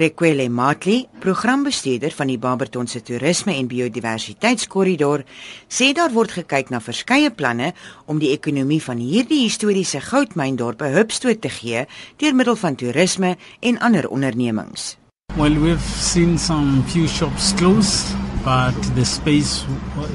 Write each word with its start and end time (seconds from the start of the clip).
Rekwele 0.00 0.48
Matli, 0.48 1.02
programbestuurder 1.20 2.14
van 2.16 2.30
die 2.30 2.38
Barberton 2.40 2.86
se 2.88 3.02
toerisme 3.04 3.52
en 3.52 3.66
biodiversiteitskorridor, 3.68 5.26
sê 5.68 5.90
daar 5.92 6.14
word 6.14 6.32
gekyk 6.38 6.70
na 6.72 6.80
verskeie 6.80 7.28
planne 7.28 7.74
om 8.08 8.22
die 8.22 8.30
ekonomie 8.32 8.80
van 8.80 9.02
hierdie 9.04 9.42
historiese 9.42 10.00
goudmyndorpe 10.06 10.88
hupstoot 10.94 11.42
te 11.44 11.52
gee 11.52 11.84
deur 12.16 12.38
middel 12.38 12.56
van 12.56 12.80
toerisme 12.80 13.34
en 13.60 13.82
ander 13.84 14.08
ondernemings. 14.08 14.96
Well, 15.36 15.60
we've 15.60 15.84
seen 16.00 16.38
some 16.38 16.82
few 16.88 17.06
shops 17.06 17.52
close, 17.60 18.16
but 18.42 18.74
the 18.96 19.04
space 19.04 19.66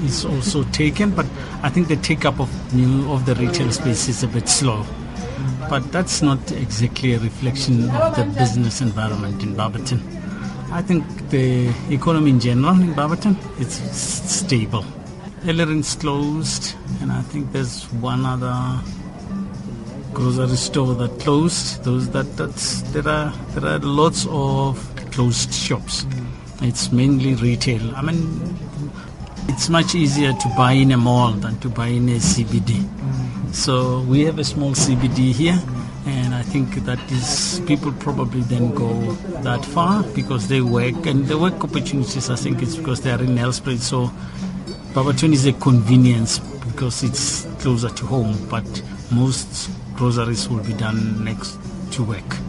is 0.03 0.25
also 0.25 0.65
taken. 0.71 1.13
But 1.13 1.29
I 1.61 1.69
think 1.69 1.87
the 1.87 2.01
take 2.01 2.25
up 2.25 2.39
of 2.39 2.49
new 2.73 3.05
of 3.13 3.25
the 3.25 3.37
retail 3.37 3.71
space 3.71 4.09
is 4.09 4.23
a 4.23 4.27
bit 4.27 4.49
slow. 4.49 4.81
But 5.69 5.91
that's 5.91 6.21
not 6.21 6.51
exactly 6.51 7.13
a 7.13 7.19
reflection 7.19 7.89
of 7.89 8.15
the 8.15 8.25
business 8.37 8.81
environment 8.81 9.41
in 9.43 9.55
Barberton. 9.55 9.99
I 10.71 10.81
think 10.81 11.03
the 11.29 11.73
economy 11.89 12.31
in 12.31 12.39
general 12.39 12.79
in 12.79 12.93
Barberton 12.93 13.37
is 13.59 13.73
stable. 13.73 14.85
Ellerin's 15.45 15.95
closed, 15.95 16.75
and 17.01 17.11
I 17.11 17.21
think 17.21 17.51
there's 17.51 17.83
one 17.93 18.25
other 18.25 18.81
grocery 20.13 20.57
store 20.57 20.95
that 20.95 21.19
closed. 21.19 21.83
Those 21.83 22.09
that 22.09 22.35
that's 22.35 22.81
there 22.93 23.07
are 23.07 23.31
there 23.53 23.65
are 23.73 23.79
lots 23.79 24.25
of 24.29 24.79
closed 25.11 25.53
shops. 25.53 26.05
It's 26.61 26.91
mainly 26.91 27.35
retail. 27.35 27.95
I 27.95 28.01
mean, 28.01 28.57
it's 29.47 29.69
much 29.69 29.95
easier 29.95 30.33
to 30.33 30.47
buy 30.57 30.73
in 30.73 30.91
a 30.91 30.97
mall 30.97 31.31
than 31.31 31.59
to 31.59 31.69
buy 31.69 31.87
in 31.87 32.09
a 32.09 32.19
CBD. 32.19 32.83
So 33.53 34.01
we 34.01 34.21
have 34.25 34.39
a 34.39 34.43
small 34.43 34.71
CBD 34.71 35.31
here, 35.31 35.59
and 36.05 36.35
I 36.35 36.41
think 36.43 36.75
that 36.85 36.99
is 37.11 37.61
people 37.65 37.91
probably 37.93 38.41
then 38.41 38.73
go 38.73 39.13
that 39.43 39.63
far 39.65 40.03
because 40.13 40.47
they 40.47 40.61
work 40.61 41.05
and 41.05 41.25
the 41.27 41.37
work 41.37 41.63
opportunities. 41.63 42.29
I 42.29 42.35
think 42.35 42.61
it's 42.61 42.75
because 42.75 43.01
they 43.01 43.11
are 43.11 43.21
in 43.21 43.35
Nelspruit. 43.35 43.79
So 43.79 44.11
Babatun 44.93 45.33
is 45.33 45.45
a 45.45 45.53
convenience 45.53 46.39
because 46.39 47.03
it's 47.03 47.45
closer 47.59 47.89
to 47.89 48.05
home, 48.05 48.37
but 48.49 48.65
most 49.11 49.69
groceries 49.95 50.49
will 50.49 50.63
be 50.63 50.73
done 50.73 51.23
next 51.23 51.57
to 51.91 52.03
work. 52.03 52.44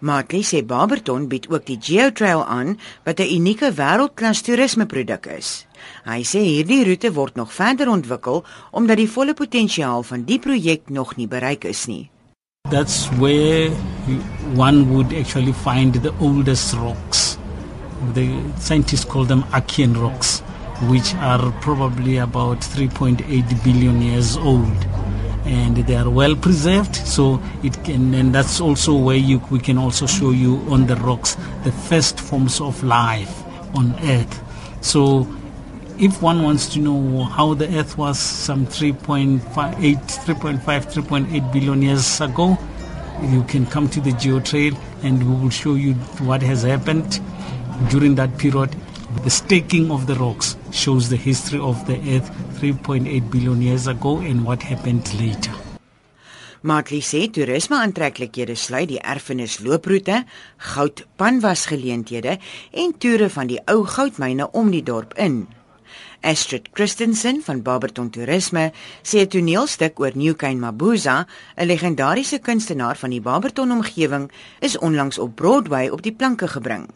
Maatlie 0.00 0.44
sê 0.46 0.62
Barberton 0.62 1.26
bied 1.26 1.48
ook 1.50 1.64
die 1.66 1.78
GeoTrail 1.82 2.44
aan 2.44 2.78
wat 3.04 3.18
'n 3.20 3.34
unieke 3.38 3.72
wêreldklas 3.74 4.42
toerismeproduk 4.46 5.26
is. 5.26 5.66
Hy 6.04 6.22
sê 6.22 6.38
hierdie 6.38 6.84
roete 6.84 7.12
word 7.12 7.34
nog 7.34 7.52
verder 7.52 7.88
ontwikkel 7.88 8.44
omdat 8.70 8.96
die 8.96 9.10
volle 9.10 9.34
potensiaal 9.34 10.02
van 10.02 10.22
die 10.24 10.38
projek 10.38 10.88
nog 10.90 11.16
nie 11.16 11.26
bereik 11.26 11.64
is 11.64 11.86
nie. 11.86 12.10
That's 12.70 13.08
where 13.18 13.70
one 14.56 14.86
would 14.92 15.12
actually 15.12 15.52
find 15.52 15.94
the 16.02 16.12
oldest 16.20 16.74
rocks. 16.74 17.38
The 18.14 18.28
scientists 18.60 19.04
call 19.04 19.26
them 19.26 19.42
Archean 19.50 19.96
rocks, 19.96 20.42
which 20.88 21.14
are 21.14 21.50
probably 21.60 22.18
about 22.18 22.60
3.8 22.60 23.64
billion 23.64 24.02
years 24.02 24.36
old. 24.36 25.07
And 25.48 25.76
they 25.76 25.96
are 25.96 26.10
well 26.10 26.36
preserved 26.36 26.94
so 26.94 27.42
it 27.62 27.82
can 27.82 28.12
and 28.14 28.34
that's 28.34 28.60
also 28.60 28.94
where 28.94 29.16
you 29.16 29.40
we 29.50 29.58
can 29.58 29.78
also 29.78 30.06
show 30.06 30.30
you 30.30 30.56
on 30.68 30.86
the 30.86 30.96
rocks 30.96 31.36
the 31.64 31.72
first 31.72 32.20
forms 32.20 32.60
of 32.60 32.82
life 32.84 33.42
on 33.74 33.94
earth. 34.02 34.42
So 34.84 35.26
if 35.98 36.22
one 36.22 36.42
wants 36.42 36.68
to 36.74 36.78
know 36.78 37.24
how 37.24 37.54
the 37.54 37.66
earth 37.78 37.96
was 37.96 38.18
some 38.18 38.66
3.5 38.66 39.40
3.5 39.40 40.60
3.8 40.62 41.52
billion 41.52 41.82
years 41.82 42.20
ago 42.20 42.56
you 43.22 43.42
can 43.44 43.66
come 43.66 43.88
to 43.88 44.00
the 44.00 44.10
geotrail 44.12 44.78
and 45.02 45.28
we 45.28 45.42
will 45.42 45.50
show 45.50 45.74
you 45.74 45.94
what 46.28 46.40
has 46.42 46.62
happened 46.62 47.20
during 47.90 48.14
that 48.14 48.36
period 48.38 48.74
The 49.24 49.30
staking 49.30 49.90
of 49.90 50.06
the 50.06 50.14
rocks 50.14 50.56
shows 50.70 51.08
the 51.08 51.16
history 51.16 51.58
of 51.58 51.84
the 51.86 51.98
earth 52.14 52.30
3.8 52.60 53.30
billion 53.30 53.60
years 53.60 53.88
ago 53.88 54.18
and 54.18 54.44
what 54.44 54.62
happened 54.62 55.12
later. 55.18 55.52
Matli 56.62 57.00
sê 57.02 57.26
toerisme 57.30 57.76
aantreklikhede 57.78 58.54
sluit 58.56 58.88
die 58.92 59.02
erfenis 59.02 59.58
looproete, 59.62 60.22
goud 60.72 61.04
panwasgeleenthede 61.18 62.38
en 62.72 62.94
toere 62.98 63.28
van 63.30 63.50
die 63.50 63.60
ou 63.70 63.84
goudmyne 63.86 64.50
om 64.54 64.70
die 64.70 64.82
dorp 64.86 65.18
in. 65.18 65.46
Astrid 66.20 66.68
Christensen 66.72 67.42
van 67.44 67.62
Barberton 67.62 68.10
Toerisme 68.10 68.72
sê 69.02 69.20
'n 69.20 69.28
toneelstuk 69.28 70.00
oor 70.00 70.12
Newcane 70.14 70.58
Mabuza, 70.58 71.26
'n 71.56 71.66
legendariese 71.66 72.38
kunstenaar 72.38 72.96
van 72.96 73.10
die 73.10 73.20
Barberton 73.20 73.70
omgewing, 73.70 74.30
is 74.60 74.78
onlangs 74.78 75.18
op 75.18 75.34
Broadway 75.34 75.88
op 75.88 76.02
die 76.02 76.12
planke 76.12 76.48
gebring. 76.48 76.88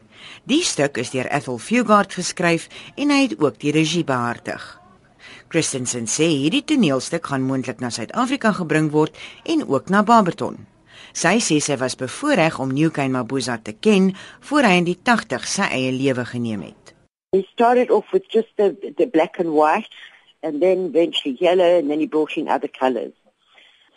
Die 0.44 0.62
stuk 0.62 0.96
is 0.96 1.10
deur 1.10 1.26
Ethel 1.26 1.58
Fugard 1.58 2.14
geskryf 2.14 2.68
en 2.94 3.10
hy 3.10 3.22
het 3.22 3.38
ook 3.38 3.60
die 3.60 3.72
regie 3.72 4.04
behartig. 4.04 4.80
Christensen 5.48 6.06
sê 6.06 6.26
hierdie 6.32 6.64
toneelstuk 6.64 7.26
gaan 7.26 7.42
moontlik 7.42 7.80
na 7.80 7.90
Suid-Afrika 7.90 8.52
gebring 8.52 8.90
word 8.90 9.16
en 9.44 9.66
ook 9.68 9.88
na 9.88 10.02
Barberton. 10.02 10.56
Sy 11.12 11.36
sê 11.44 11.58
sy 11.60 11.76
was 11.76 11.98
bevoorreg 12.00 12.58
om 12.58 12.72
Newcane 12.72 13.12
Mabuza 13.12 13.58
te 13.58 13.74
ken 13.76 14.14
voor 14.48 14.68
hy 14.68 14.78
in 14.80 14.88
die 14.88 14.98
80 15.04 15.48
sy 15.48 15.68
eie 15.68 15.92
lewe 15.92 16.24
geneem 16.24 16.64
het. 16.70 16.94
He 17.32 17.48
started 17.50 17.90
off 17.90 18.04
with 18.12 18.28
just 18.28 18.48
the 18.58 18.76
the 18.98 19.06
black 19.06 19.38
and 19.38 19.54
white 19.54 19.88
and 20.42 20.60
then 20.60 20.86
eventually 20.86 21.38
yellow 21.40 21.78
and 21.78 21.90
then 21.90 22.00
he 22.00 22.06
brought 22.06 22.36
in 22.36 22.46
other 22.46 22.68
colors. 22.68 23.14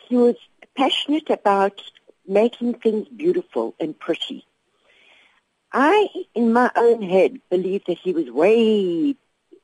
He 0.08 0.16
was 0.16 0.36
passionate 0.78 1.30
about 1.30 1.82
making 2.26 2.76
things 2.76 3.10
beautiful 3.10 3.76
and 3.78 4.00
pretty. 4.00 4.46
I, 5.74 6.08
in 6.34 6.54
my 6.54 6.72
own 6.78 7.02
head, 7.02 7.42
believe 7.50 7.84
that 7.88 7.98
he 7.98 8.14
was 8.14 8.30
way, 8.32 9.16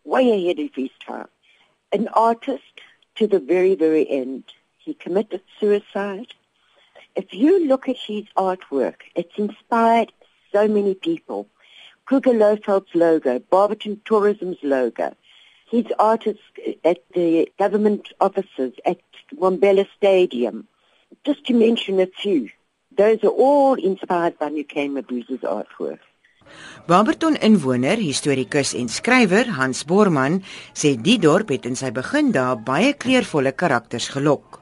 way 0.03 0.31
ahead 0.31 0.59
of 0.59 0.75
his 0.75 0.89
time. 1.07 1.29
An 1.93 2.09
artist 2.09 2.73
to 3.15 3.27
the 3.27 3.39
very, 3.39 3.75
very 3.75 4.09
end. 4.09 4.43
He 4.79 4.93
committed 4.93 5.41
suicide. 5.59 6.33
If 7.15 7.33
you 7.33 7.65
look 7.65 7.87
at 7.87 7.95
his 7.97 8.25
artwork, 8.35 8.95
it's 9.15 9.37
inspired 9.37 10.11
so 10.51 10.67
many 10.67 10.95
people. 10.95 11.47
Kruger 12.11 12.33
Lofeld's 12.33 12.93
logo, 12.93 13.39
Barberton 13.39 14.01
Tourism's 14.03 14.57
logo, 14.63 15.15
his 15.69 15.85
artists 15.97 16.43
at 16.83 16.97
the 17.13 17.49
government 17.57 18.09
offices 18.19 18.73
at 18.85 18.99
Wombella 19.39 19.87
Stadium, 19.95 20.67
just 21.25 21.45
to 21.45 21.53
mention 21.53 22.01
a 22.01 22.07
few. 22.07 22.49
Those 22.97 23.23
are 23.23 23.29
all 23.29 23.75
inspired 23.75 24.37
by 24.37 24.49
Nukane 24.49 24.91
Mabuza's 24.91 25.39
artwork. 25.39 26.03
Barberton 26.85 27.37
inwoner, 27.37 27.95
historikus 27.95 28.75
en 28.75 28.89
skrywer 28.89 29.47
Hans 29.55 29.85
Borman 29.87 30.41
sê 30.75 30.97
die 30.99 31.17
dorp 31.17 31.55
het 31.55 31.63
in 31.65 31.79
sy 31.79 31.95
begin 31.95 32.35
daar 32.35 32.59
baie 32.59 32.91
kleurvolle 32.91 33.55
karakters 33.55 34.11
gelok. 34.11 34.59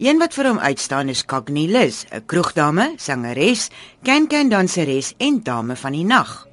Een 0.00 0.16
wat 0.16 0.32
vir 0.32 0.48
hom 0.48 0.64
uitstaan 0.64 1.12
is 1.12 1.26
Cagni 1.28 1.68
Liz, 1.68 2.06
'n 2.08 2.24
kroegdame, 2.24 2.94
sangeres, 2.96 3.68
can-can 4.02 4.48
danseres 4.48 5.12
en 5.18 5.42
dame 5.44 5.76
van 5.76 5.92
die 5.92 6.08
nag. 6.16 6.46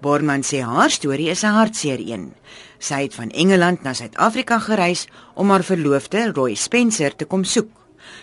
Borman 0.00 0.42
sê 0.42 0.60
haar 0.62 0.90
storie 0.90 1.30
is 1.30 1.44
'n 1.44 1.56
hartseer 1.58 2.00
een. 2.00 2.34
Sy 2.78 3.02
het 3.02 3.14
van 3.14 3.30
Engeland 3.30 3.82
na 3.82 3.92
Suid-Afrika 3.92 4.58
gereis 4.58 5.08
om 5.34 5.50
haar 5.50 5.64
verloofde, 5.64 6.32
Roy 6.32 6.54
Spencer, 6.54 7.16
te 7.16 7.24
kom 7.24 7.44
soek. 7.44 7.70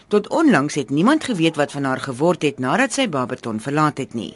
Tot 0.08 0.30
onlangs 0.30 0.76
het 0.76 0.90
niemand 0.90 1.24
geweet 1.24 1.56
wat 1.56 1.72
van 1.72 1.84
haar 1.84 2.00
geword 2.00 2.42
het 2.42 2.60
nadat 2.60 2.94
sy 2.94 3.10
Barberton 3.10 3.60
verlaat 3.60 3.98
het 3.98 4.14
nie. 4.14 4.34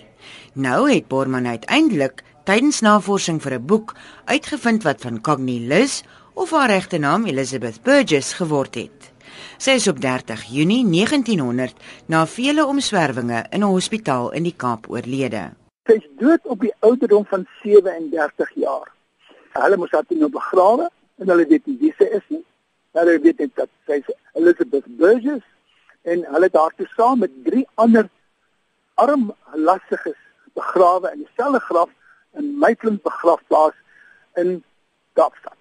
Nou 0.53 0.91
het 0.91 1.07
Borman 1.07 1.47
uiteindelik 1.47 2.23
tydens 2.43 2.81
navorsing 2.81 3.41
vir 3.41 3.53
'n 3.53 3.65
boek 3.65 3.95
uitgevind 4.25 4.83
wat 4.83 5.01
van 5.01 5.21
Cogni 5.21 5.67
Liz 5.67 6.01
of 6.33 6.51
haar 6.51 6.69
regte 6.69 6.97
naam 6.97 7.25
Elizabeth 7.25 7.81
Burgess 7.83 8.33
geword 8.33 8.75
het. 8.75 9.11
Sy 9.57 9.71
is 9.79 9.87
op 9.87 10.01
30 10.01 10.43
Junie 10.43 10.83
1900 10.85 11.73
na 12.05 12.27
vele 12.27 12.65
omswervinge 12.65 13.45
in 13.49 13.59
'n 13.59 13.71
hospitaal 13.71 14.31
in 14.31 14.43
die 14.43 14.55
Kaap 14.57 14.85
oorlede. 14.89 15.64
Sy 15.85 16.00
is 16.01 16.06
dood 16.18 16.46
op 16.50 16.63
die 16.66 16.73
ouderdom 16.79 17.26
van 17.29 17.43
37 17.61 18.53
jaar. 18.58 18.87
Hulle 19.53 19.78
moes 19.78 19.91
haar 19.93 20.05
toe 20.09 20.17
nou 20.17 20.32
begrawe 20.34 20.90
en 21.22 21.29
hulle 21.29 21.46
weet 21.52 21.67
nie 21.70 21.78
wie 21.84 21.93
sy 21.99 22.08
is 22.17 22.26
nie. 22.34 22.41
Hulle 22.97 23.20
weet 23.22 23.43
net 23.43 23.53
dat 23.59 23.70
sy 23.85 23.99
Elizabeth 24.34 24.87
Burgess 24.99 25.46
en 26.09 26.26
hulle 26.32 26.49
het 26.49 26.58
haar 26.58 26.73
toe 26.79 26.90
saam 26.96 27.22
met 27.22 27.37
drie 27.46 27.67
ander 27.82 28.09
arm 29.03 29.29
lastiges 29.53 30.17
begrawe 30.58 31.14
in 31.14 31.22
dieselfde 31.22 31.61
graf 31.70 31.93
in 32.40 32.52
Maitland 32.59 33.03
begrafplaas 33.03 33.78
in 34.41 34.58
Kaapstad. 35.14 35.58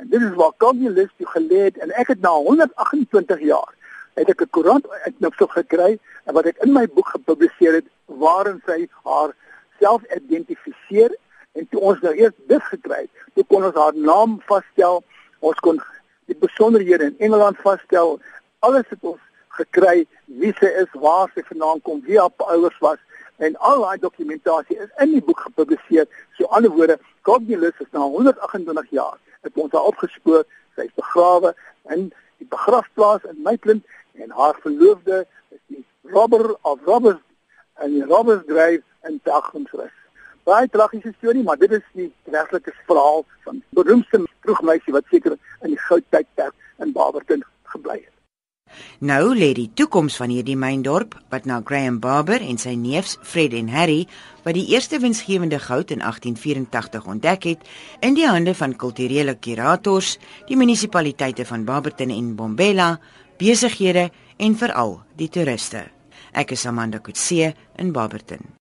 En 0.00 0.08
dit 0.08 0.22
is 0.22 0.34
waar 0.40 0.56
Cornelis 0.56 1.12
toe 1.16 1.28
gelê 1.36 1.66
het 1.68 1.78
en 1.84 1.92
ek 2.00 2.14
het 2.14 2.20
na 2.24 2.32
128 2.32 3.44
jaar 3.52 3.72
het 4.16 4.30
ek 4.32 4.42
'n 4.42 4.54
koerant 4.56 4.88
uitknipsel 5.04 5.46
gekry 5.46 5.98
wat 6.24 6.46
ek 6.46 6.62
in 6.64 6.72
my 6.72 6.86
boek 6.88 7.08
gepubliseer 7.08 7.74
het 7.84 7.88
waarin 8.06 8.62
sy 8.66 8.88
haar 9.04 9.36
self 9.80 10.02
identifiseer 10.16 11.14
en 11.56 11.68
toe 11.70 11.80
ons 11.80 12.00
nou 12.04 12.14
eers 12.14 12.34
dit 12.50 12.62
gekry 12.70 13.04
het, 13.04 13.24
toe 13.34 13.44
kon 13.48 13.64
ons 13.64 13.76
haar 13.76 13.96
naam 13.96 14.40
vasstel, 14.48 15.02
ons 15.40 15.60
kon 15.64 15.80
die 16.26 16.36
besonderhede 16.42 17.12
in 17.12 17.18
Engeland 17.28 17.60
vasstel, 17.64 18.18
alles 18.66 18.88
het 18.92 19.02
ons 19.02 19.22
gekry 19.56 20.04
wie 20.40 20.52
sy 20.60 20.68
is, 20.82 20.90
waar 21.00 21.30
sy 21.34 21.44
vandaan 21.48 21.80
kom, 21.86 22.02
wie 22.04 22.20
haar 22.20 22.48
ouers 22.52 22.76
was 22.84 23.00
En 23.36 23.56
al 23.56 23.80
daai 23.80 23.98
dokumentasie 23.98 24.78
is 24.80 24.92
in 25.02 25.12
die 25.12 25.22
boek 25.22 25.40
gepubliseer. 25.40 26.06
So 26.36 26.48
ander 26.56 26.70
woorde, 26.72 26.98
Cognilus 27.22 27.80
is 27.84 27.90
na 27.92 28.00
128 28.00 28.90
jaar 28.90 29.18
het 29.44 29.52
ons 29.60 29.72
haar 29.72 29.88
opgespoor. 29.90 30.46
Sy 30.76 30.88
is 30.88 30.96
begrawe 30.96 31.52
in 31.92 32.08
die 32.40 32.48
begrafplaas 32.48 33.26
in 33.28 33.42
Maitland 33.44 33.84
en 34.16 34.32
haar 34.32 34.56
verloofde 34.62 35.24
is 35.52 35.60
die 35.68 35.84
Robber 36.14 36.54
of 36.62 36.80
Robbers 36.88 37.20
in 37.84 37.94
die 37.98 38.04
Robbers 38.04 38.42
Grave 38.46 38.82
in 39.08 39.20
Dagonsrus. 39.24 39.94
Baie 40.46 40.68
tragiese 40.70 41.12
storie, 41.18 41.42
maar 41.42 41.58
dit 41.58 41.72
is 41.74 41.86
die 41.98 42.10
werklike 42.30 42.74
verhaal 42.86 43.24
van 43.46 43.62
beroemdste 43.74 44.22
vroegmeisie 44.46 44.94
wat 44.94 45.08
seker 45.10 45.38
in 45.62 45.72
die 45.74 45.80
goudtydperk 45.88 46.54
in 46.78 46.92
Barberton 46.94 47.42
gebly 47.72 47.98
het. 47.98 48.12
Nou 48.98 49.34
lê 49.38 49.52
die 49.54 49.68
toekoms 49.78 50.16
van 50.18 50.32
hierdie 50.34 50.56
myndorp 50.58 51.14
wat 51.30 51.46
na 51.46 51.60
Graham 51.64 52.00
Barber 52.02 52.42
en 52.42 52.58
sy 52.58 52.74
neefs 52.78 53.14
Fred 53.22 53.54
en 53.54 53.70
Harry 53.70 54.06
wat 54.46 54.56
die 54.58 54.66
eerste 54.72 54.98
winsgewende 55.02 55.60
goud 55.62 55.92
in 55.94 56.02
1884 56.02 57.06
ontdek 57.06 57.48
het, 57.50 57.66
in 58.00 58.14
die 58.18 58.26
hande 58.26 58.54
van 58.54 58.76
kulturele 58.78 59.34
kurators, 59.34 60.16
die 60.46 60.58
munisipaliteite 60.58 61.46
van 61.46 61.66
Barberton 61.66 62.14
en 62.14 62.34
Bombela, 62.38 62.96
besighede 63.38 64.10
en 64.38 64.58
veral 64.58 65.00
die 65.18 65.30
toeriste. 65.30 65.86
Ek 66.36 66.52
is 66.52 66.66
Amanda 66.66 66.98
Kutse 67.00 67.54
in 67.78 67.92
Barberton. 67.92 68.52